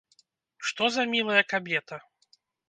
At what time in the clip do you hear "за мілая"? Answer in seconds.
0.95-1.43